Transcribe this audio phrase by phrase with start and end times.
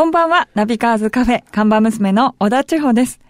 [0.00, 3.20] こんばんは、ナビカーズカフェ、看板娘の小田千穂です。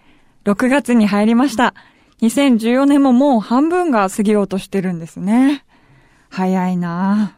[0.45, 1.73] 6月に入りました。
[2.21, 5.65] 2014年ももう半分が過ぎようとしてるんですね。
[6.29, 7.35] 早いな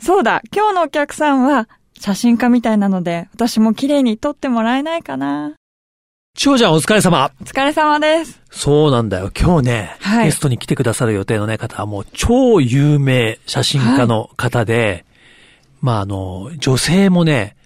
[0.00, 1.68] ぁそうだ、今日のお客さんは
[2.00, 5.56] 写真家みたいなので、私も綺麗に撮ってもらえないかな
[6.34, 7.32] 千穂ちゃんお疲れ様。
[7.42, 8.40] お疲れ様です。
[8.50, 9.30] そうなんだよ。
[9.38, 15.04] 今日ね、はいゲストに来てくださる予定のね、方はもう超有名写真家の方で、
[15.82, 17.56] まああの、女性もね、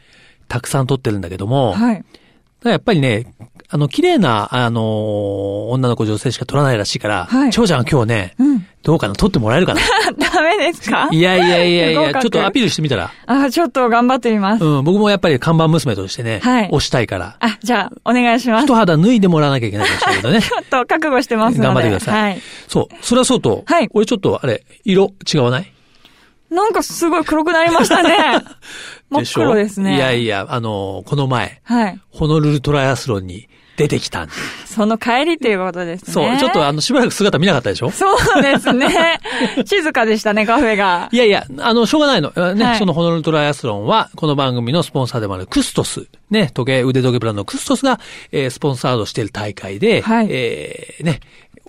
[0.49, 2.05] たくさん撮ってるんだけども、はい。
[2.65, 3.33] やっぱりね、
[3.71, 8.67] あの、綺麗な、あの、女の子女性しか撮らないらしいから、はい千穂ちゃんは今日ね、うん。
[8.83, 9.81] どうかな撮ってもらえるかな？
[10.19, 11.09] ダメですか？
[11.13, 13.13] いやいやいやいや、 ちょっとアピールしてみたら。
[13.27, 14.65] あ、ちょっと頑張ってみます。
[14.65, 18.67] うん、僕もやっぱり看板娘としてね、はい推したいから、あ、じゃあ、お願いします。
[18.67, 20.39] ち一肌脱いでもらわなきゃいけないかもしれないけどね。
[20.57, 21.67] ょっと覚悟してますので。
[21.67, 22.41] 頑張ってくださいはい。
[22.67, 22.95] そう。
[23.03, 25.73] それはそうと、はい俺ちょっと、あれ、色違わない？
[26.51, 28.17] なんかすごい黒くなりましたね。
[29.11, 29.97] 真っ黒ですね。
[29.97, 32.01] いやいや、あの、この前、はい。
[32.11, 34.33] ホノルルトライアスロンに出てきたんで。
[34.67, 36.13] その帰りということですね。
[36.13, 37.91] そう、ちょっとあの、しばらく姿見なかったでしょ？
[37.91, 38.07] そ
[38.39, 39.19] うですね。
[39.67, 41.17] 静かでしたね、カフェがい。
[41.17, 42.31] やいや、あの、しょうがないの。
[42.55, 47.99] ね、はいそのホノルルトライアスロンは、この番組のスポンサーでもあるクストス、ね、時計、腕時計ブランドのクストスが、
[48.33, 51.21] えースポンサードしている大会で、はいえーね、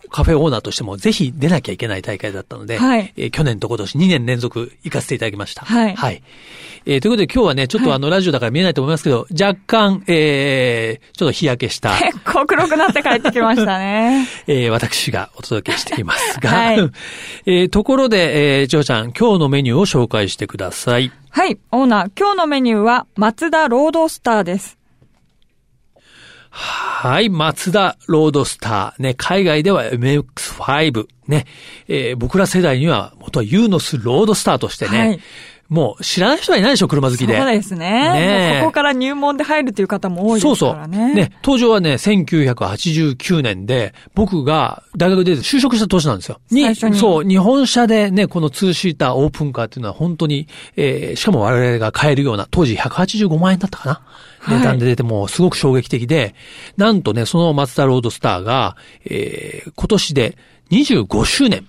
[0.09, 5.63] カフェオーナーとしてもぜひ出なきゃいけない大会だったので、はいえー去年と今年2年連続行かせていただきました。
[5.65, 6.23] はいはい。
[6.85, 14.27] えーということで今日はね、ちょっとはいあの、ラジオだから見えないと思いますけど、若干、えーちょっと日焼けした、 結構黒くなって帰ってきましたね。
[14.47, 16.77] えー私がお届けしていますが、 はい
[17.45, 21.11] えーところで、えー、ジョーちゃん、今日のメニューを紹介してください。
[21.31, 24.78] はい、オーナー、今日のメニューは、松田ロードスターです。
[26.49, 29.01] はい、マツダロードスター。
[29.01, 31.07] ね、海外では MX5。
[31.27, 31.45] ね、
[31.87, 35.19] えー僕ら世代には元はユーノスロードスターとしてね、はい
[35.69, 37.37] もう知らない人はいないでしょ、車好きで。
[37.37, 38.57] そうですね。
[38.57, 40.87] ねここから入門で入るという方も多いでそうそうすから。
[40.87, 41.13] ね。
[41.13, 46.41] ね、登場はね、1989年で、僕が大学で就職した年なんですよ。
[46.49, 53.93] に、最初にそう、日本車でね、このツーシーターオープンカーっていうのは本当に、えーしかも我々が買えるような、当時185万円だったかな。
[54.39, 56.33] はい値段で出てもうすごく衝撃的で、
[56.77, 58.75] なんとね、そのマツダロードスターが、
[59.05, 60.37] えー今年で
[60.71, 61.67] 25周年。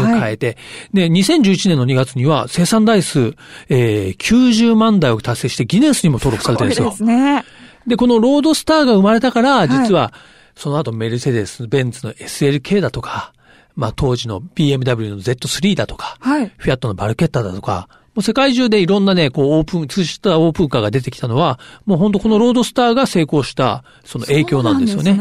[0.00, 0.56] 迎えて、
[0.92, 3.34] で、2011年の2月には生産台数、
[3.68, 6.90] えー90万台を達成してギネスにも登録されてるんですよ。
[6.90, 7.44] ですね。
[7.86, 10.12] で、このロードスターが生まれたから、実は、
[10.54, 13.32] その後メルセデス、ベンツの SLK だとか、
[13.74, 16.52] まあ当時の BMW の Z3 だとか、はい。
[16.56, 25.18] フィアットのバルケッタだとか、もう世界中でいろんなね、こうオープン、ツーシーターオープンカーが出てきたのは、もう本当このロードスターが成功した、その影響なんですよね。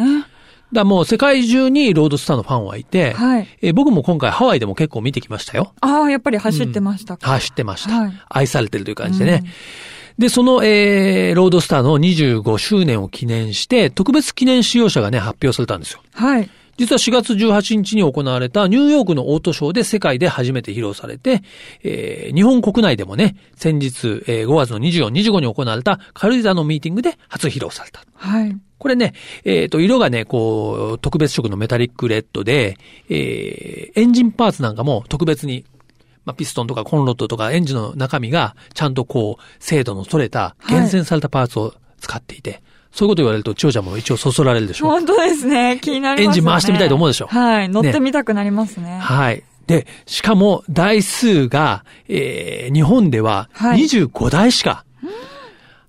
[0.73, 5.73] だもう世界中にロードスターのファンはいて、はいえー僕も今回ハワイでも結構見てきましたよ。
[5.81, 7.27] ああ、やっぱり走ってましたか。
[7.27, 7.95] 走ってました。
[7.95, 9.43] はい愛されてるという感じでね。
[10.17, 16.01] で、その、えー、ロードスターの25周年を記念して、特別記念使用車がね、発表されたんですよ。
[16.13, 16.49] はい。
[16.77, 21.43] 実は4月18日に行われたニューヨークのオートショーで世界で初めて披露されて、
[21.83, 28.03] えー日本国内でもね、先日、えー5月の24、25に行われた軽井沢のミーティングで初披露された。
[28.15, 28.57] はい。
[28.77, 32.77] これね、えっ、と、色がね、こう、特別色のメタリックレッドで、
[33.09, 35.65] えーエンジンパーツなんかも特別に、
[36.25, 45.79] まあ、ピストンとかコンロットとかエンジンの中身がちゃんとこう、精度の取れた、はい厳選されたパーツを使っていて、そういうこと言われると、千代ちゃんも一応そそられるでしょ本当ですね。
[45.81, 46.39] 気になりますね。
[46.39, 47.69] エンジン回してみたいと思うでしょはい。
[47.69, 48.99] 乗ってみたくなりますね。
[48.99, 49.43] はい。
[49.67, 54.85] で、しかも台数が、えー日本でははい25台しか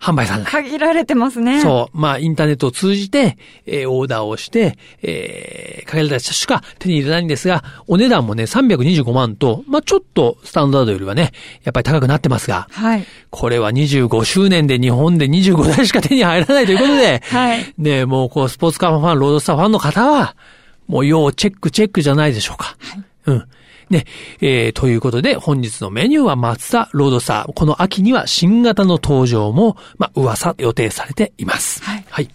[0.03, 0.51] 販売されない。
[0.51, 1.61] 限られてますね。
[1.61, 1.97] そう。
[1.97, 11.31] まあ、インターネットを通じて、えーオーダーをして、えー、限られた人しか手に入れないんですが、お値段もね、325万と、まあ、ちょっとスタンダードよりはね、
[11.63, 13.05] やっぱり高くなってますが、はい。
[13.31, 17.75] これは25周年で日本で25台しか手に入らないということで、はい。
[17.79, 20.35] ね、もうこう、スポーツカーファン、ロードスターファンの方は、
[20.89, 22.77] もう要チェックチェックじゃないでしょうか。
[23.27, 23.45] うん。
[23.93, 24.07] ね、
[24.41, 27.53] えー、ということで、本日のメニューは松田ロードスター。
[27.53, 31.81] この秋には新型の登場も、まあ、噂予定されています。
[31.85, 32.29] はいはい。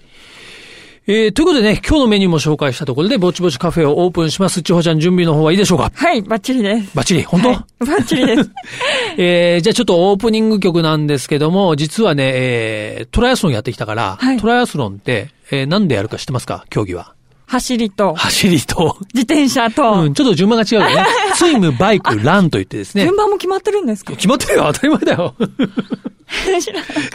[1.09, 4.61] えー、ということでね、今日のメニューも紹介したところで、ぼちぼちカフェをオープンします。
[4.61, 5.89] 千穂ちゃん準備の方はいいでしょうか？
[5.95, 6.21] はい。
[6.21, 6.93] バッチリです。
[6.93, 7.23] バッチリ？
[7.23, 8.51] 本当、はいバッチリです。
[9.17, 16.65] えー、じゃあちょっとオープニング曲なんですけども、実はね、えー、トライアスロンやってきたから、はいトライアスロンって、えー、なんでやるか知ってますか？
[16.69, 17.13] 競技は。
[17.47, 21.07] 走りと、走りと、自転車と、うん、ちょっと順番が違うよね。
[21.35, 23.15] スイム、バイク、ランと言ってですね順。
[23.15, 24.11] 番も決まってるんですか？
[24.13, 25.33] 決まってるよ、当たり前だよ。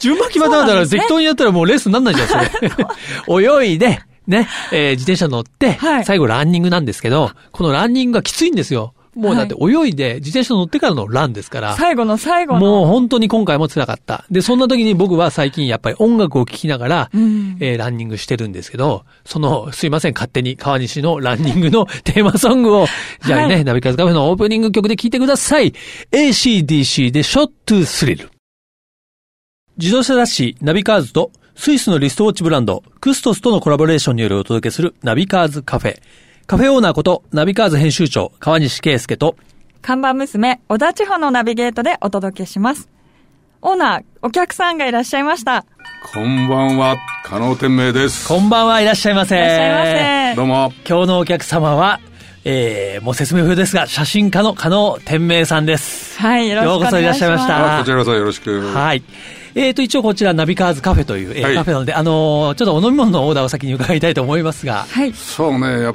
[0.00, 2.50] 順番決まったんだから、ね適当にやったらもうレースになんないじゃん、それ。
[3.62, 8.94] 泳いで、ね、えー自転車乗って、はい最後ランニングなんですけど、このランニングがきついんですよ。
[9.14, 11.76] もうだって泳いで自転車乗ってからのランですから。
[11.76, 12.61] 最後の最後の。
[12.61, 14.25] もう本当に今回も辛かった。
[14.31, 22.87] で、そんな時に僕は最近やっぱり音楽を聴きながら、うんえーランニングしてるんですけど、その、すいません、勝手に川西のランニングのテーマソングを、
[23.25, 25.73] じゃあね、はいナビカズカフェのオープニング曲で聴いてください。
[26.12, 28.31] ACDC でショットスリル。
[29.79, 36.00] 自動車雑誌ナビカーズとスイスのリストウォッチブランドクストスとのコラボレーションによりお届けするナビカーズカフェ。
[36.46, 39.36] カフェオーナーことナビカーズ編集長川西圭介と
[39.80, 42.88] 看板娘、小田千穂のナビゲートでお届けします。
[43.62, 45.64] オーナー、お客さんがいらっしゃいました。
[46.12, 48.28] こんばんは、加納天明です。
[48.28, 49.36] こんばんはいらっしゃいませ。
[49.36, 50.36] いらっしゃいませ。
[50.36, 50.72] どうも。
[50.88, 52.00] 今日のお客様は、
[52.44, 56.20] えー、もう説明不要ですが、写真家の加納天明さんです。
[56.20, 56.90] はい、よろしくお願いします。
[56.90, 58.60] ようこそいらっしゃいましたあこちらこそよろしく。
[58.72, 59.02] はい。
[59.54, 65.12] えーと、一応こちらナビカーズカフェという、えーはいカフェなので、あのーちょっとお飲み物のオーダーを先に伺いたいと思いますが、はい。
[65.12, 65.94] そうね、やっ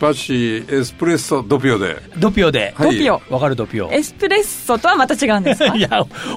[0.00, 1.96] ぱし、エスプレッソドピオで。
[2.18, 3.22] ドピオで、はいドピオ。
[3.30, 3.90] わかるドピオ。
[3.92, 5.74] エスプレッソとはまた違うんですか？
[5.76, 5.88] いや、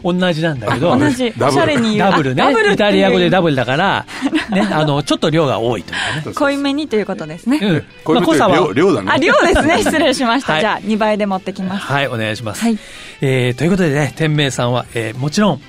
[0.03, 1.31] 同じなんだけど、同じ。
[1.37, 2.11] ダブルおしゃれに言う。
[2.11, 2.73] ダブルね。
[2.73, 4.05] イタリア語でダブルだから、
[4.51, 6.33] ね、あの、ちょっと量が多いというね。
[6.33, 7.59] 濃いめにということですね。
[7.61, 7.83] うん。
[8.03, 9.11] 濃さは量、量だね。
[9.11, 9.77] あ、量ですね。
[9.83, 10.53] 失礼しました。
[10.53, 11.85] はいじゃあ、2倍で持ってきます。
[11.85, 12.61] はい、お願いします。
[12.63, 12.77] はい
[13.21, 15.61] えー、ということでね、天明さんは、えー、もちろん、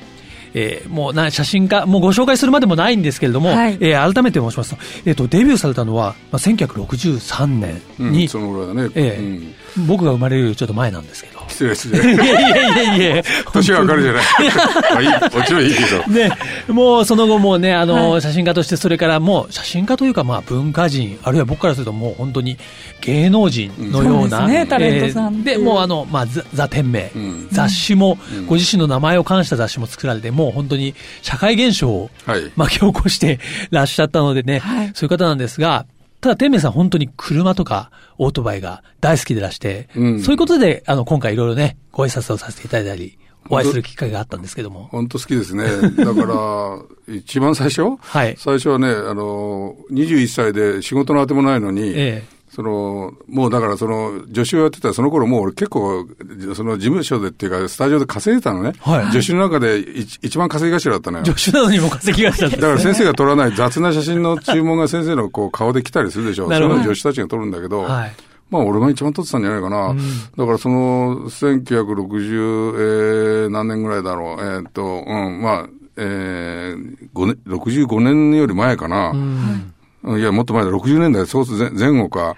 [0.55, 8.91] えー、もうな、写真家、もうご紹介するまでもないんですけれども、はいえー、改めて申しますと、えっ、と、デビューされたのは、まあ、1963年に、うん、そのぐらいだね。
[8.95, 9.55] ええうん
[9.87, 11.43] 僕が生まれるよりちょっと前なんですけど。
[11.49, 12.13] 失礼失いや礼。
[12.15, 13.23] いやいやいや
[13.53, 14.23] 年はわかるじゃない。
[14.93, 16.07] まあいい、もちろんいいけど。
[16.09, 16.31] ね、
[16.69, 22.59] もうその後もね、あの、はい写真家として、それからもう、写真家というか、まあ、文化人、あるいは僕からするともう本当に
[23.01, 32.53] 芸能人のような、そうですねタレントさんっていうで、もうあの、まあ、ザ・ザ天命、うん雑誌も、うんご自身の名前を冠した雑誌も作られて、もう本当に社会現象をはい。
[32.57, 33.41] 巻き起こして
[33.71, 35.87] らっしゃったのでね、はいそういう方なんですが、
[36.21, 43.19] ただ、天明さん本当に車とかオートバイが大好きでらして、うんそういうことで、あの、今回いろいろね、ご挨拶をさせていただいたり、
[43.51, 44.89] お会いする機会があったんですけども。
[44.93, 45.65] 本当好きですね。
[45.97, 46.79] だから、
[47.13, 47.97] 一番最初？
[48.01, 48.37] はい。
[48.39, 52.23] 最初はね、あの、21歳で仕事のあてもないのに、え
[52.55, 56.07] その、もうだからその、助手をやってたその頃もう俺結構、
[56.55, 58.75] その事務所でっていうか、スタジオで稼いでたのね。
[58.81, 61.31] はい助手の中で一一番稼ぎ頭だったのよえ。。
[61.33, 66.49] 助手なのにも稼ぎがしたんですだから先生が撮らない雑な写真の注文が先生のこう顔で来たりするでしょ。
[66.49, 68.13] なるほどその助手たちが撮るんだけど、はい。
[68.51, 69.87] まあ俺が一番撮ってたんじゃないかな。
[69.87, 69.99] うん
[70.37, 74.41] だからその1960、えー何年ぐらいだろう。
[74.41, 79.11] えーっと、うん、まあ、えー、5年、65年より前かな。
[79.11, 82.37] うんうんいや、もっと前だ、60年代、そうす前後か。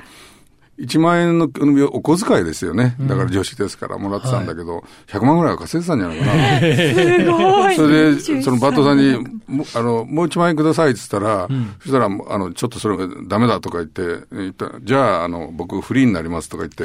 [0.79, 2.97] 1万円のうんお小遣いですよね。
[3.00, 6.59] だから助手ですからもらってたんだけど、100万ぐらいは稼いでたんじゃないかな。
[6.61, 7.76] すごい。
[7.76, 12.97] それで、21そのバットさんに、 もあの、もう1万円くださいって言ったら、んそしたら、あの、ちょっとそれ
[13.29, 16.85] ダメだとか言って、言ったじゃあ、あの、僕フリーになりますとか言って、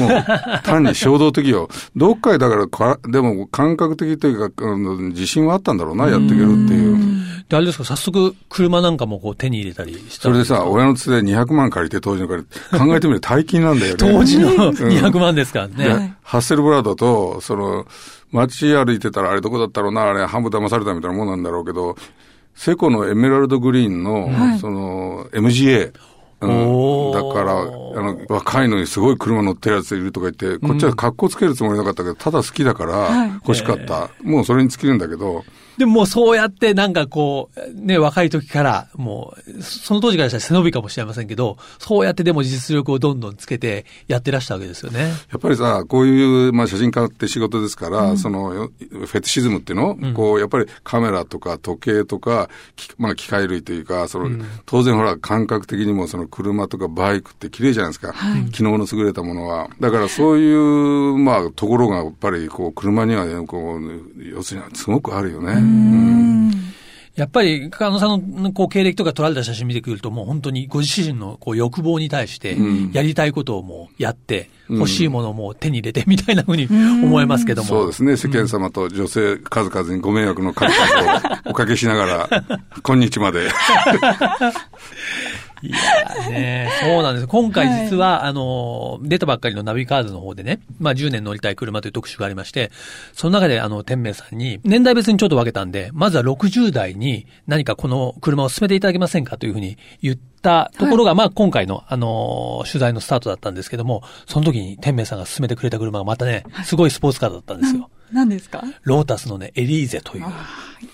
[0.00, 0.24] もう、
[0.64, 1.68] 単に衝動的よ。
[1.96, 4.64] どっかでだからか、でも感覚的というか、
[5.10, 7.20] 自信はあったんだろうな、やっていけるっていう。
[7.50, 13.96] で、あれですか、早速、車なんかもこう手に入れたりしたそれでさ、親の連れ200万借りて、当時の借りて、考えてみると大金なんだよね。
[13.98, 16.16] 当時のん200万ですからでね。
[16.22, 17.86] ハッセルブラードと、その、
[18.30, 21.96] 街歩いてたら、あれどこだったろうな、あれ半分騙されたみたいなもんなんだろうけど、
[22.54, 25.92] セコのエメラルドグリーンの、はいその、MGA。
[26.42, 34.08] うんだから、あの、若いのにすごい車乗ってるやついるとか言って、こっちは格好つけるつもりなかったけど、ただ好きだからはい欲しかった。
[34.22, 35.44] もうそれに尽きるんだけど、
[35.80, 45.10] でももうそうやってなんかこう、ね、若い時から、もう、その当時からしたら背伸びかもしれませんけど、そうやってでも実力をどんどんつけてやってらしたわけですよね。
[45.30, 58.14] やっぱりさ、こういう、まあ、写真家って仕事ですから、その、よフェティシズムっていうの、こう、やっぱりカメラとか時計とか、きまあ、機械類というか、その、当然ほら、感覚的にもその車とかバイクって綺麗じゃないですか。
[58.52, 59.70] 機能の優れたものは。
[59.80, 65.69] だからそういう、まあ、ところがやっぱり、こう、車にはね、こう、要するに、すごくあるよね。
[65.70, 66.10] うん
[67.20, 77.68] やっぱり、加野さんのこう経歴とか撮られた写真見てくると、もう本当にご自身のこう欲望に対してうん、やりたいことをもうやって、うん欲しいものをもう手に入れてみたいなふうに思えますけども。
[77.68, 78.16] そうですね。
[78.16, 82.28] 世間様と女性数々にご迷惑の数々をおかけしながら、
[82.86, 83.50] 今日まで。
[85.62, 87.26] いやーね、そうなんです。
[87.26, 92.70] 今回実は、あの、出たばっかりのナビカーズの方でね、まあ10年乗りたい車という特集がありまして、
[93.12, 107.90] その中であの、天明さんに、年代別にちょっと分けたんで、まずは60代に何かこの車を進めていただけませんかというふうに言ったところが、まあ今回のあの、取材のスタートだったんですけども、その時に天明さんが進めてくれた車がまたね、すごいスポーツカーだったんですよ。
[108.12, 108.62] 何ですか？
[108.82, 110.24] ロータスのね、エリーゼという。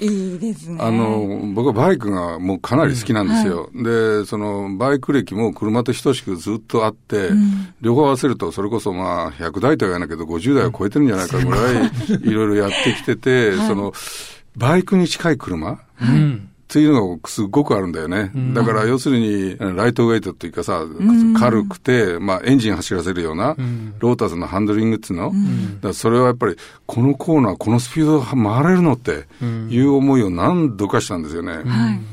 [0.01, 0.79] いいですね。
[0.81, 3.71] あの、僕はバイクがもうかなり好きなんですよ。
[3.73, 11.91] うんはい、で、その、バイク歴も車と等しくずっとあって、うん、両方合わせると、それこそまあ、100台とは言わないけど、50台を超えてるんじゃないかぐらい、
[12.29, 13.93] いろいろやってきてて、はい、その、
[14.57, 18.33] バイクに近い車、うんっていうのがすごくあるんだよね。
[18.53, 20.83] だから要するに、ライトウェイトっていうかさ、
[21.39, 23.55] 軽くて、まあエンジン走らせるような、
[24.01, 25.33] ロータスのハンドリングっていうの、
[25.81, 29.27] だそれはやっぱり、このコーナー、このスピード回れるのって
[29.71, 31.59] いう思いを何度かしたんですよね。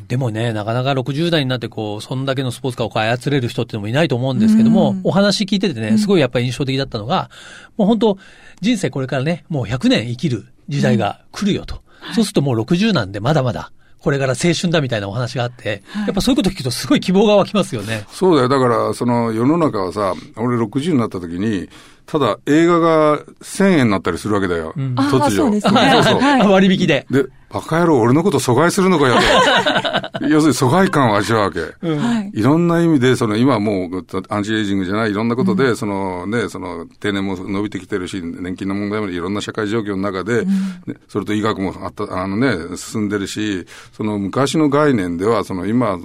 [0.07, 7.31] でもね、なかなか60代になってこう、そんだけのスポーツカーを操れる人っていうのもいないと思うんですけども、お話聞いててね、すごいやっぱり印象的だったのが、
[7.75, 8.17] もう本当、
[8.61, 11.81] 人生これからね、もう100年生きる時代が来るよと。
[12.13, 13.71] そうするともう60なんでまだまだ。
[14.03, 18.05] これから青春だみたいなお話があって、やっぱそういうこと聞くとすごい希望が湧きますよね。
[18.11, 18.49] そうだよ。
[18.49, 21.69] だから、その世の中はさ、俺60になった時に、
[22.05, 24.73] ただ映画が1000円になったりするわけだよ。
[24.75, 25.31] うん、突如。
[25.31, 25.91] そうですね。
[25.95, 26.19] そうそう。
[26.19, 27.07] はい、割引で。
[27.09, 29.15] で、バカ野郎、俺のこと阻害するのかよ。
[29.15, 30.25] と。
[30.27, 31.59] 要するに疎外感を味わうわけ。
[31.81, 40.47] うん、いろんな意味で、その今もうアンチエイジングじゃないいろんなことで、うん、そのね、その定年も伸びてきてるし、年金の問題もいろんな社会状況の中で、うん。
[40.47, 45.99] ね、それと医学もあった、あのね、進んでるし、その昔の概念では、その今、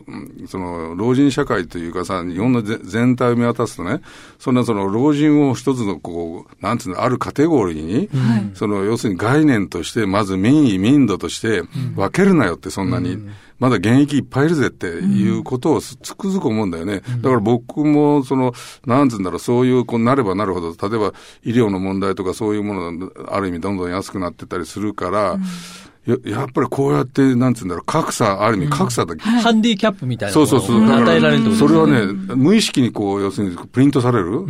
[0.48, 4.02] その老人社会というかさ、日本の全体を見渡すとね、
[4.38, 8.10] そんなその老人を一つのこう、なんつうの、あるカテゴリーに、
[8.54, 13.18] その要するに概念として、まず民意、民度として、分けるなよって、そんなに。
[13.58, 17.02] まだ現役いっぱいいるぜっていうことをつくづく思うんだよね。
[17.20, 18.52] だから僕も、その、
[18.86, 25.38] なんつうんだろう、そういう、こうなればなるほど、例えば医療の問題とかそういうものがある意味どんどん安くなってたりするから、
[26.08, 30.82] ややっぱりこうやって、なんつうんだろう、格差、ある意味格差だ、うん、ハンディキャップみたいなそうそうそう。
[30.82, 34.46] 与えられるそれはね、無意識にこう、要するにプリントされる。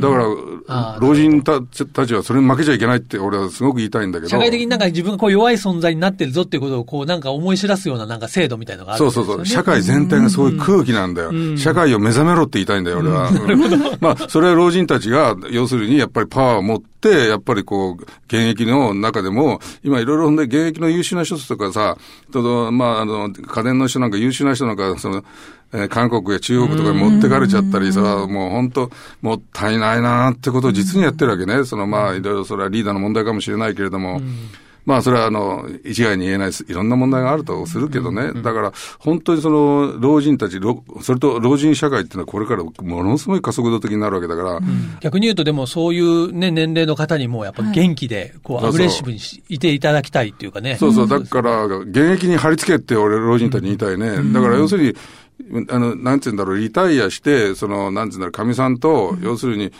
[0.00, 1.60] だから、老人た
[2.06, 4.30] ちはそれに負けちゃいけないって俺はすごく言いたいんだけど。
[4.30, 9.46] 社会的になんか自分がこう弱い存在になってるぞっていうことをこうなんか思い知らすようななんか制度みたいなのがある、ね、そうそうそう。
[9.46, 11.32] 社会全体がそういう空気なんだよ。
[11.58, 13.30] 社会を目覚めろって言いたいんだよ、俺は。
[14.00, 21.96] まあ、それは老人たちが、要するにやっぱりパワーを持って、やっぱりこう、現役の中でも、今いろいろ現役の優秀な人とかさ、
[22.32, 25.24] とまあ、あの、家電の人なんか優秀な人なんか、その、
[25.72, 28.90] えー、韓国や中国とかに持ってかれちゃったりさ、もう本当、
[29.22, 31.64] もったいないなってことを実にやってるわけね。
[31.64, 34.20] そのまあ、いろいろそれはリーダーの問題かもしれないけれども、
[34.86, 38.32] まあ、それは、あの、一概に言えないいろんな問題があるとするけどね。
[38.42, 40.60] だから、本当にその、老人たち、
[41.00, 44.60] それと老人社会っていうのはこれからものすごい加速度的になるわけだから。
[45.00, 50.76] 逆に言うと、でもそういうね、年齢の方にもやっぱ元気で、こう、アグレッシブにいていただきたいっていうかね。
[50.76, 54.32] そうそう、だから、現役に貼り付けって俺、老人たちに言いたいね。
[54.32, 54.94] だから、要するに、
[55.70, 59.72] あの、なんて言うんだろう、リタイアして、その、なんて言うんだろう、かみさんと、要するに、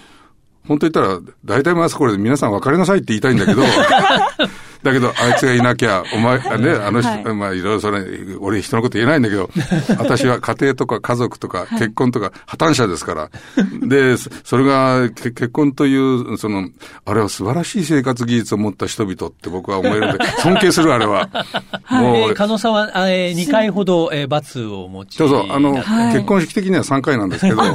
[0.66, 3.62] 本当言ったら、大体まずこれで皆さん別れなさいって言いたいんだけど、
[4.84, 8.04] だけど、あいつがいなきゃ、お前、 ね、あの人、はい、まあ、いろいろそれ、
[8.38, 9.48] 俺人のこと言えないんだけど、
[9.98, 13.30] 私は家庭とか家族とか結婚とか破綻者ですから。
[13.80, 16.68] で、それが、結婚という、その、
[17.06, 21.30] あれは素晴らしい生活技術を持った人々って僕は思えるんで、 尊敬するあれは。
[21.88, 27.74] もう、えー、加納さんは、えー、2回ほど、えー、罰を持ちそうそう、あの、はい、結婚式的には3回なんですけど、ああ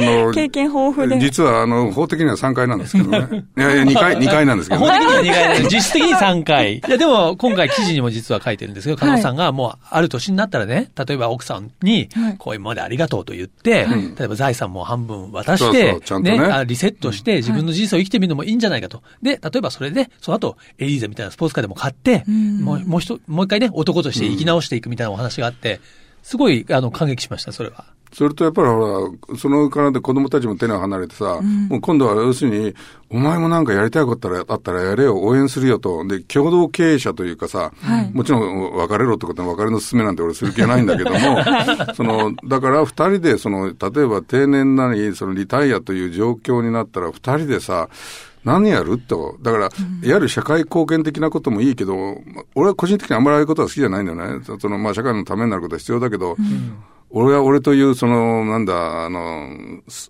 [0.00, 1.18] の、経験豊富で。
[1.18, 3.44] 実は、あの、法的には3回なんですけどね。
[3.56, 4.86] いやいや、2回、2回なんですけど、ね。
[4.86, 6.76] 法的には2回実質的に3回。
[6.76, 6.80] い。
[6.86, 12.08] や、でも、今回記事にも実は書いてるんですけど、加納さんがもう、ある年になったらね、例えば奥さんに、
[12.38, 13.86] こういうまでありがとうと言って、
[14.18, 19.02] 例えば財産も半分渡して、ね、リセットして自分の人生を生きてみるのもいいんじゃないかと。
[19.22, 25.80] で、例えばそれで、その後、エリーゼみたいなスポーツカーでも買って、もう、もう一、もう一回ね、男として生き直していくみたいなお話があって、
[26.22, 27.86] すごい、あの、感激しました、それは。
[28.12, 32.74] それとやっぱりほら、そのからで子供たちも手が離れてさ、うん、もう今度は要するに、
[33.08, 36.06] お前もなんかやりたいことあったらやれよ、応援するよと。
[36.06, 41.18] で、共同経営者というかさ、はい、もちろん別れろってことは別れの勧めなんて俺する気はないんだけども、
[41.94, 47.88] その、だから二人で、その、例えば定年なり、そのリタイアという状況になったら二人でさ、
[48.44, 49.36] 何やると。
[49.42, 49.70] だから、いわ
[50.02, 52.16] ゆる社会貢献的なこともいいけど、
[52.54, 54.44] 俺は個人的にあんまりああいうことは好きじゃないんだよね。
[54.58, 56.74] その、まあ、社会のためになることは必要だけど、うん
[57.12, 59.48] 俺は俺という、その、なんだ、あの、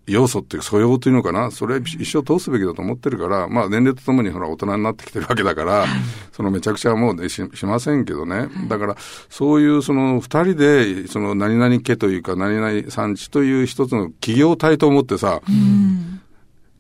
[0.07, 5.87] 要素っていう素養というのかな、それ一生通すべきだと思ってるから、まあ年齢とともにほら大人になってきてるわけだから、
[6.33, 8.49] そのめちゃくちゃもうししませんけどね。
[8.69, 8.97] だから、
[9.31, 15.41] そういうその二人で、その何々家というか何々産地という一つの企業体と思ってさ、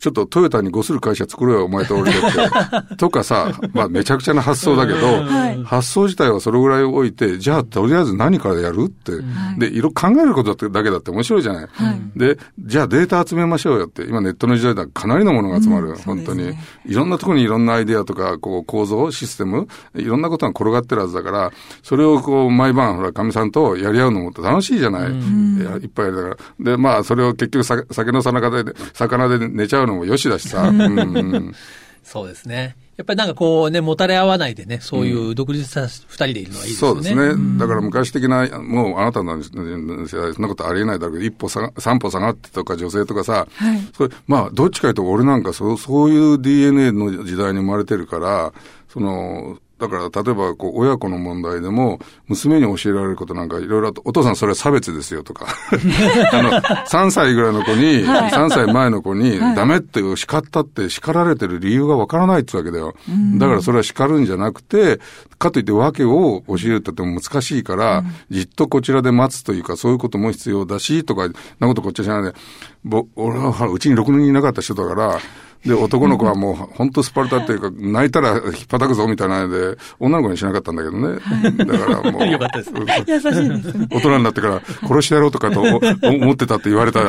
[0.00, 2.96] ちょっとトヨタにごする会社作ろうよ、お前と俺でって。
[2.96, 9.12] とかさ、まあめちゃくちゃな発想だけど、はい発想自体はそれぐらい置いて、じゃあとりあえず何からやるって。
[9.58, 11.68] で、いろ考えることだけだって面白いじゃない。
[12.16, 14.04] で、じゃあデータ集めましょうよって。
[14.04, 15.94] 今ネットの時代だからかなりのものが集まる。
[15.96, 16.54] 本当に。
[16.86, 21.50] いろんなところにいろんなアイデアとか、こう構造、システム、いろんなことが転がってるはずだから、
[21.82, 25.10] それをこう毎晩、ほら、かみさんとやり合うのも楽しいじゃない。
[25.10, 26.36] いやいっぱいだから。
[26.58, 30.62] で、まあ、それを結局さ酒の魚で、魚で寝ちゃうのもよしだしさ。
[30.68, 31.54] うんうん
[32.02, 32.76] そうですね。
[32.96, 37.08] やっぱりなんかこうね、もたれ合わないでね、そういう独立した二人でいるのはいいですよね。
[37.08, 37.58] そうですね。
[37.58, 48.52] だから昔的な、もうあなたの世代、そんなことありえないだろうけど、一歩下が、三歩下がってとか女性とかさ、はいそれまあ、どっちかというと俺なんかそう、そういう DNA の時代に生まれてるから、
[48.92, 55.46] その、だから、例えば、こう、親子の問題でも、娘に教えられることなんかいろいろあって、お父さんそれは差別ですよとか。
[56.32, 56.50] あの、
[56.86, 62.94] 3歳ぐらいの子に、3歳前の子に、ダメって叱ったって叱られてる理由がわからないってわけだよ。
[63.38, 65.00] だからそれは叱るんじゃなくて、
[65.38, 72.38] かといって訳を教えるって言っても難しいから、じっとこちらで待つというか、そういうことも必要だし、とか、なことこっちは知らないで、
[72.84, 75.18] ぼ俺はうちに6人いなかった人だから、
[75.64, 81.18] で、男の子はもう、本当スパルタっていうか、泣いたら引っ叩くぞみたいなので、女の子にしなかったんだけどね。
[81.64, 83.86] だからもう、 よかったですうん優しいですね。
[83.90, 87.00] 大人になってから、殺してやろうとかとお思ってたって言われた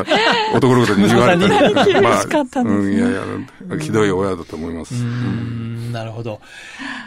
[0.54, 1.92] 男の子に言われたり。
[1.92, 4.94] 厳しかったんですねうん、いやいや、ひどい親だと思います。
[4.94, 6.40] うーんなるほど。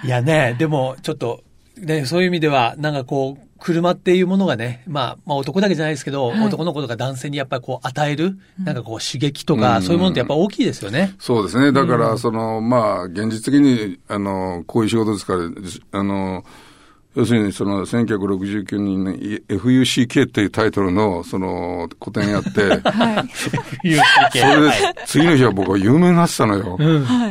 [0.04, 1.44] いやね、でもちょっと、
[1.78, 11.16] ね、そういう意味では、なんかこう、車っていうものがね、まあ、まあ男だけじゃないですけど、男の子とか男性にやっぱりこう与える、なんかこう刺激とか、うんそういうものってやっぱ大きいですよね。
[11.20, 11.72] そうですね。
[11.72, 15.50] だから、その、まあ、現実的に、あの、こういう仕事ですから、
[15.92, 16.44] あの、
[17.16, 22.62] 要するに、その、1969年に FUCK っていうタイトルの、その、個展やって、
[23.88, 24.72] いうそれで、
[25.06, 26.78] 次の日は僕は有名になってたのよ。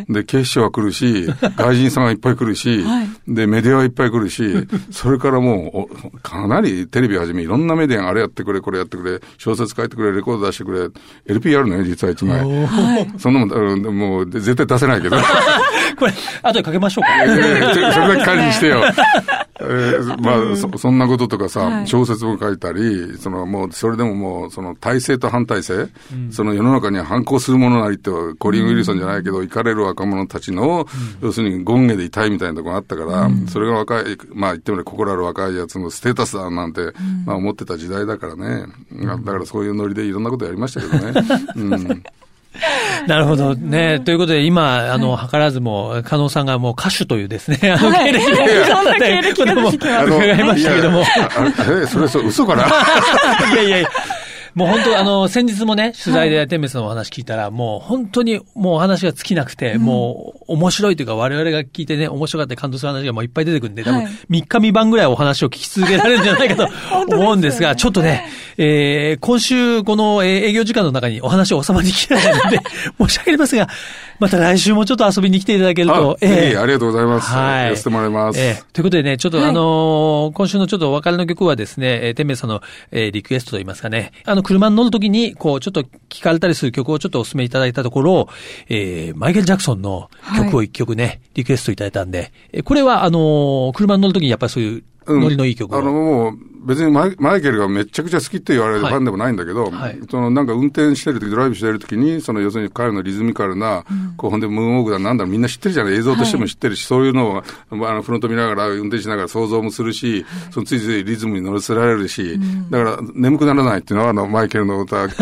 [0.08, 1.26] で、警視庁は来るし、
[1.56, 2.82] 外人さんがいっぱい来るし、
[3.28, 10.88] で、メディアはいっぱい来るし、それからもう、おかなりテレビはじめ、いろんなメディアがあれやってくれ、これやってくれ、小説書いてくれ、レコード出してくれ、
[11.26, 12.40] LP あるのよ、実は一枚。
[13.18, 15.16] そんなもん、もう、絶対出せないけど。
[15.98, 17.24] これ、後でかけましょうか。
[17.24, 18.82] えーそれだけ 管理してよ。
[19.60, 25.88] えーまあ、そ、そんなこととかさ、はい小説も書いたり、その、もう、それでももう、その、体制と反体制、
[26.30, 30.86] その世の中には反抗するものなりって、コリン・ウィルソンじゃないけど、行かれる若者たちの、
[31.20, 36.92] 要するに、権下でいたいみたいなところがあったから、それが若い、まあ、言ってみれば心ある若いやつのステータスだなんて、
[37.26, 38.66] まあ、思ってた時代だからね。
[39.24, 41.44] だからそういうノリでいろんなことやりましたけどね。
[41.56, 42.02] うん。
[43.06, 44.00] なるほどね。
[44.00, 51.04] ということで、今、あの、図らずも、加納さんがもう歌手というですね、あの、はい経歴がそんな経歴が出てきまことも伺いましたけども。
[51.82, 52.64] え、それ、それ、嘘かな？
[53.52, 53.88] いやいやいや。
[54.54, 66.68] もう本当、あの、先日もね、取材でテンメスのお話聞いたら、もう本当にもうお話が尽きなくて、もう面白いというか我々が聞いてね、面白かった感動する話がもういっぱい出てくるんで、多分はい3日3晩ぐらいお話を聞き続けられるんじゃないかと
[67.16, 72.58] 思うんですが、ちょっとね、えー、今週このえー営業時間の中にお話を収まりきれないので、
[73.00, 73.68] 申し訳ありませんが、
[74.18, 77.30] また来週もちょっと遊びに来ていただけると、あ、ええありがとうございます。
[77.30, 77.64] はい。
[77.64, 78.38] やらせてもらいます。
[78.38, 82.62] ええということでね、ちょっと、はいあのー今週のちょっとお別れの曲はですね、えー、天明さんの、
[82.92, 88.28] えーリクエストといいますかね、あの、車に乗るときに、こう、ちょっと聞かれたりする曲をちょっとお勧めいただいたところ、
[88.68, 95.78] えーマイケル・ジャクソンの曲を一曲ね、リクエストいただいたんで、えーこれは、あのー車に乗るときにやっぱりそういう、うんノリのいい曲を。
[95.78, 98.94] あの、もう、別にマイマイケルがめちゃくちゃ好きって言われるフはい。
[98.94, 99.98] ァンでもないんだけど、はい。
[100.10, 103.84] そのなんか運転してる時、ドライブしてる時に、その要するに彼のリズミカルな、
[104.16, 105.94] こうほんでムーンウォークだなんだみんな知ってるじゃない？
[105.94, 112.38] 映像としても知ってるし、そういうのを、まあ、あのフロント見ながら運転しながら想像もするし、そのついついリズムに乗せられるし、
[112.70, 115.14] だから眠くならないっていうのはあのマイケルの歌だ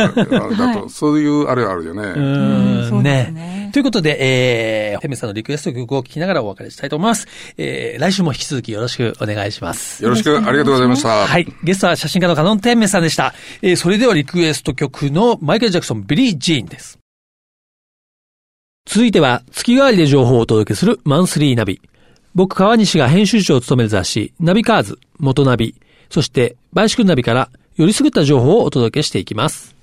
[0.74, 2.02] と、 そういうあれはあるよね。
[2.02, 3.31] ううんーそうね。
[3.33, 3.70] ね。
[3.72, 4.18] ということで、
[4.92, 7.26] えー、テメさんのリクエスト曲を聴きながらお別れしたいと思います。
[7.57, 10.02] えー、来週も引き続きよろしくお願いします。
[10.02, 11.26] よろしくありがとうございました。
[11.33, 11.47] はい。
[11.64, 13.33] ゲストは写真家のカノンテンメさんでした。
[13.62, 16.99] えー、それではリクエスト曲のマイケル・ジャクソン、ビリー・ジーンです。
[18.85, 21.81] 続いては、月替わりで情報をお届けするマンスリーナビ。
[22.35, 25.75] 僕、川西が編集長を務める雑誌、ナビカーズ、モトナビ、
[26.11, 29.75] そして、バイシクルナビから、よりすぐった情報をお届けしていきます。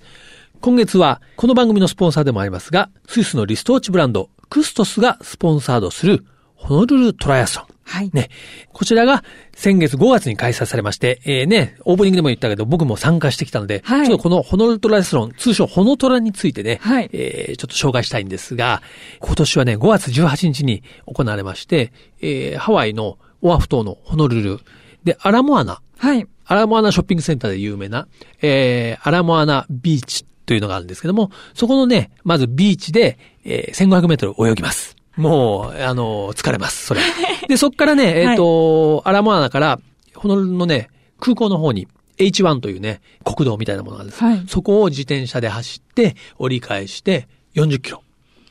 [0.62, 6.24] 今月は、この番組のスポンサーでもありますが、スイスのリストウォッチブランド、クストスがスポンサードする、
[6.60, 7.66] ホノルルトライアスロン。
[7.84, 8.12] はい。
[8.14, 8.30] ね。
[8.72, 9.24] こちらが
[9.56, 18.84] 先月5月に開催されまして、えーね、オープニングでも言ったけど、僕も参加してきたので、はいちょっとこのホノルルトライアスロン、通称ホノトラについてね、はいえーちょっと紹介したいんですが、
[19.20, 21.92] 今年はね、5月18日に行われまして、
[22.22, 24.60] えーハワイのオアフ島のホノルル、
[25.04, 26.28] で、アラモアナ、はい。
[26.46, 28.08] アラモアナショッピングセンターで有名な、
[28.42, 34.99] えー、アラモアナビーチというのがあるんですけども、そこのね、まずビーチで、ええー1500メートル泳ぎます。
[35.20, 37.02] もう、あの、疲れます、それ。
[37.50, 39.80] で、そっからね、えっ、と、アラモアナから、
[40.16, 44.24] ホノルルのね、空港の方に、H1 というね、国道みたいなものがあるんです。
[44.24, 48.02] はいそこを自転車で走って、折り返して、40キロ。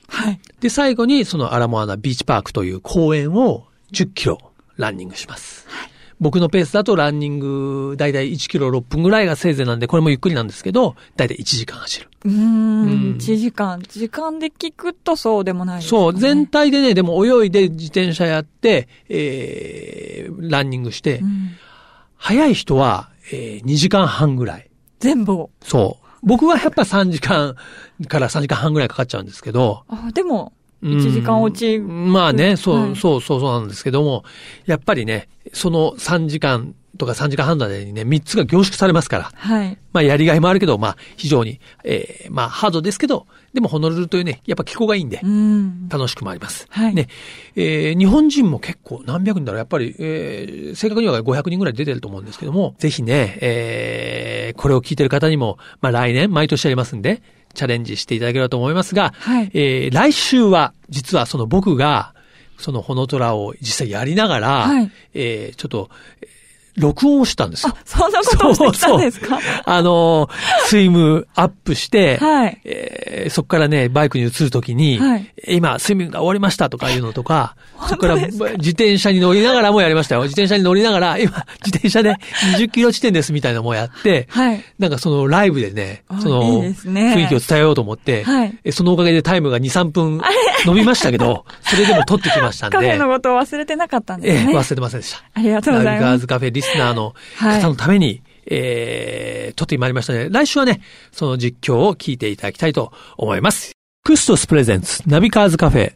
[0.09, 0.40] はい。
[0.61, 4.38] で、最後にそのアラモアナビーチパークという公園を10キロ
[4.76, 5.66] ランニングします。
[6.20, 12.09] 僕のペースだとランニング、だいたい1キロ6分ぐらいがせいぜいなんで、これもゆっくりなんですけど、だいたい1時間走る。
[12.24, 13.81] うんん、1時間。
[13.81, 15.90] 時間で聞くとそうでもないです、ね。
[15.90, 21.50] そう、全体でね、でも泳いで自転車やって、えー、ランニングして、うん
[22.18, 24.68] 早い人は、えー、2時間半ぐらい。
[24.98, 25.50] 全部を。
[25.62, 26.07] そう。
[26.22, 27.54] 僕はやっぱ3時間
[28.09, 31.78] から3時間半ぐらいかかっちゃうんですけど、あ、でも、うん1時間落ち。
[31.78, 34.24] まあね、そう、はいそう、そう、そうなんですけども、
[34.66, 39.78] やっぱりね、その3時間とか3時間半までにね、3つが凝縮されますから、はい。
[39.92, 45.88] まあやりがいもあるけど、まあ非常に、えー、まあハードですけど、でもホノルルというね、やっぱ気候がいいんでう、ん。
[45.88, 46.66] 楽しくもあります。
[46.70, 47.08] はいね、
[47.56, 57.22] えー日本人も結構何百人だろう、やっぱり、えー正確には500人ぐらい出てると思うんですけども、ぜひね、えーこれを聞いてる方にも、まあ来年、毎年やりますんで、
[57.58, 59.50] チャレンジしていただければと思いますが、はい。
[59.52, 62.14] えー来週は、実はその僕が、
[62.56, 64.90] そのホノトラを実際やりながら、はい。
[65.14, 65.90] えーちょっと、
[66.22, 66.38] えー
[66.78, 69.26] 録音をしたんですよあ。、そんなことをしてきたんですか？
[69.28, 70.28] そうそうあの、
[70.66, 77.56] スイムアップして、はいえーそこからね、バイクに移るときに、はい今、スイミングが終わりましたとかいうのとか、
[77.88, 78.08] そこ当か？
[78.08, 80.22] ら自転車に乗りながらもやりましたよ。
[80.22, 81.30] 自転車に乗りながら、今、
[81.64, 82.14] 自転車で
[82.56, 84.64] 20キロ地点ですみたいなのもやって、はい。
[84.78, 90.20] なんかそのライブでねあ、そのいいですね雰囲気を伝えようと思って、はいえそのおかげでタイムが2、3分
[90.64, 94.56] 伸びましたけど、それでも撮ってきましたんで、カフェのことを忘れてなかったんでええすね。
[94.56, 95.22] 忘れてませんでした。
[95.34, 96.20] ありがとうございナビガーます。
[96.20, 100.81] ズカフェリスナーのはい方のために、えー、撮ってまいりましたので、来週はね、
[101.12, 103.72] その実況を聞いていただきたいと思います。
[104.04, 105.92] クストスプレゼンツナビカーズカフェ、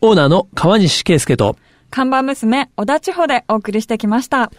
[0.00, 1.56] オーナーの川西圭介と、
[1.90, 4.50] 看板娘、小田地方でお送りしてきました。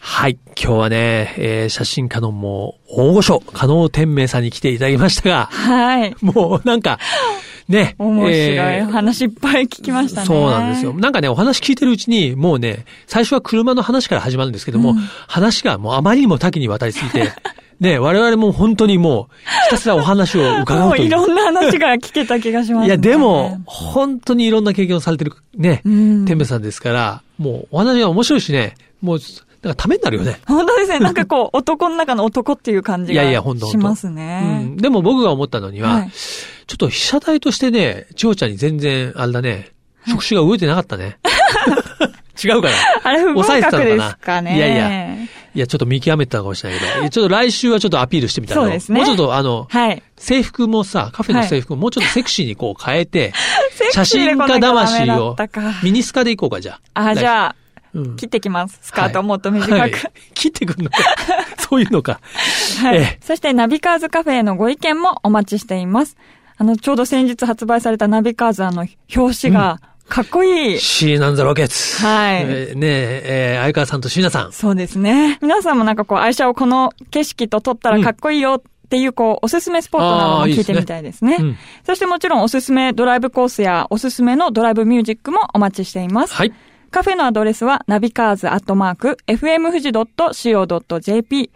[0.00, 6.16] はい、今日はね、えー、写真家のもう、大御所、加納典明さんに来ていただきましたが、はい。
[6.22, 6.98] もうなんか、
[7.70, 7.94] ね。
[7.98, 10.26] 面白い話いっぱい聞きましたね。
[10.26, 10.92] そうなんですよ。。
[10.92, 17.32] なんかね、お話聞いてるうちに、もうね、最初は車の話から始まるんですけども、うん話がもうあまりにも多岐にわたりすぎて、
[17.80, 20.80] ね、我々も本当にもう、ひたすらお話を伺うという。
[20.80, 22.86] もういろんな話が聞けた気がします、ね。
[22.88, 29.18] いや、でも、本当にいろんな経験をされてる、ね、うん天明さんですから、もうお話が面白いしね、もう、
[29.62, 30.40] なんかためになるよね。
[30.46, 31.00] 本当ですね。
[31.00, 34.62] なんかこう、男の中の男っていう感じ いやいやがほんとほんとしますうね。
[34.64, 34.76] ん。
[34.76, 36.10] でも僕が思ったのには、はい
[36.70, 39.72] ちょっと被写体としてね、千代ちゃんに全然、あれだね、
[40.06, 41.18] 触手が動いてなかったね。
[42.42, 42.74] 違うかな。
[43.02, 44.56] あれ不合抑えてた格のかなですかね。
[44.56, 45.14] いやいや。
[45.52, 50.00] いや、ちょっと見極めてたのかもしれないけど、ちょっと来週はちょっとアピールしてみたらそうですねもうちょっとあの、はい。
[50.16, 53.32] 制服もさ、カフェの制服ももうちょっとセクシーにこう変えて、
[53.90, 55.36] 写真家魂を
[55.82, 57.08] ミニスカでいこうか、じゃあ。
[57.08, 57.56] あ、じゃあ、
[57.94, 58.78] うん切ってきます。
[58.80, 59.72] スカートをもっと短く。
[59.72, 59.94] ははいい。
[60.34, 60.98] 切ってくるのか。
[61.68, 62.20] そういうのか。
[62.94, 66.16] ええそして、ナビカーズカフェへのご意見もお待ちしています。
[66.60, 70.78] あの、ちょうど先日発売されたナビカーズあの、表紙が、かっこいい。
[70.78, 72.04] シーナンザロケッツ。
[72.04, 74.52] はいえーねえ、えー相川さんと椎名さん。
[74.52, 75.38] そうですね。
[75.40, 81.38] 皆さんもなんかこう、愛車をこの景色と撮ったらかっこいいよっていう、こう、おすすめスポットなども聞いてみたいですね。
[81.40, 86.34] うんそしてもちろんおすすめドライブコースやおすすめのドライブミュージックもお待ちしています。
[86.34, 86.52] はい。
[86.90, 91.50] カフェのアドレスは、ナビカーズアットマーク、fmfuji.co.jp、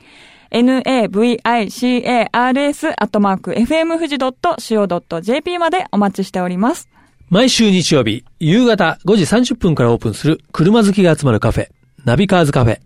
[0.62, 6.88] navicars アットマーク、fmfuji.co.jp までお待ちしております。
[7.28, 11.68] 毎週日曜日、夕方5時30分からオープンする車好きが集まるカフェ、
[12.04, 12.78] ナビカーズカフェ。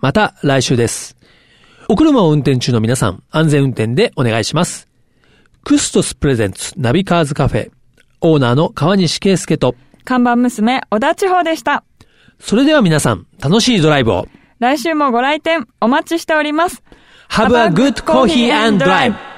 [0.00, 1.18] また来週です。
[1.88, 4.88] お車を運転中の皆さん、安全運転でお願いします。
[5.62, 7.70] クストスプレゼンツナビカーズカフェ、
[8.22, 11.84] オーナーの川西圭介と、看板娘、小田地方でした。
[12.38, 14.26] それでは皆さん、楽しいドライブを。
[14.60, 16.82] 来週もご来店お待ちしております。
[17.30, 19.29] Have a good coffee and drive!